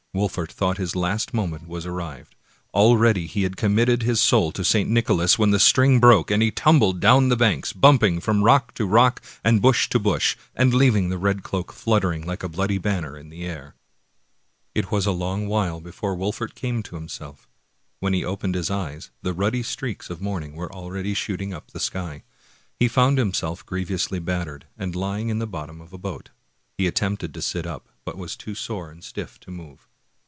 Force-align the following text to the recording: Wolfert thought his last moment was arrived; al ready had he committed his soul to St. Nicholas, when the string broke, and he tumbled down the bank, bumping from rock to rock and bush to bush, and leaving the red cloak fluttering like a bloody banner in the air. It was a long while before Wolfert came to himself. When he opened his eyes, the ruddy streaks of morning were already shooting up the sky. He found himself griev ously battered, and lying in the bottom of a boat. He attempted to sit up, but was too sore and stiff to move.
Wolfert 0.13 0.51
thought 0.51 0.77
his 0.77 0.93
last 0.93 1.33
moment 1.33 1.69
was 1.69 1.85
arrived; 1.85 2.35
al 2.75 2.97
ready 2.97 3.27
had 3.27 3.33
he 3.33 3.49
committed 3.51 4.03
his 4.03 4.19
soul 4.19 4.51
to 4.51 4.61
St. 4.65 4.89
Nicholas, 4.89 5.39
when 5.39 5.51
the 5.51 5.59
string 5.59 6.01
broke, 6.01 6.29
and 6.29 6.43
he 6.43 6.51
tumbled 6.51 6.99
down 6.99 7.29
the 7.29 7.37
bank, 7.37 7.67
bumping 7.73 8.19
from 8.19 8.43
rock 8.43 8.73
to 8.73 8.85
rock 8.85 9.21
and 9.41 9.61
bush 9.61 9.87
to 9.87 9.99
bush, 9.99 10.35
and 10.53 10.73
leaving 10.73 11.07
the 11.07 11.17
red 11.17 11.43
cloak 11.43 11.71
fluttering 11.71 12.25
like 12.25 12.43
a 12.43 12.49
bloody 12.49 12.77
banner 12.77 13.17
in 13.17 13.29
the 13.29 13.45
air. 13.45 13.73
It 14.75 14.91
was 14.91 15.05
a 15.05 15.13
long 15.13 15.47
while 15.47 15.79
before 15.79 16.13
Wolfert 16.13 16.55
came 16.55 16.83
to 16.83 16.95
himself. 16.95 17.47
When 18.01 18.11
he 18.11 18.25
opened 18.25 18.55
his 18.55 18.69
eyes, 18.69 19.11
the 19.21 19.31
ruddy 19.33 19.63
streaks 19.63 20.09
of 20.09 20.19
morning 20.19 20.57
were 20.57 20.73
already 20.73 21.13
shooting 21.13 21.53
up 21.53 21.71
the 21.71 21.79
sky. 21.79 22.23
He 22.77 22.89
found 22.89 23.17
himself 23.17 23.65
griev 23.65 23.89
ously 23.91 24.19
battered, 24.19 24.65
and 24.77 24.93
lying 24.93 25.29
in 25.29 25.39
the 25.39 25.47
bottom 25.47 25.79
of 25.79 25.93
a 25.93 25.97
boat. 25.97 26.31
He 26.77 26.85
attempted 26.85 27.33
to 27.33 27.41
sit 27.41 27.65
up, 27.65 27.87
but 28.03 28.17
was 28.17 28.35
too 28.35 28.55
sore 28.55 28.91
and 28.91 29.01
stiff 29.05 29.39
to 29.39 29.51
move. 29.51 29.87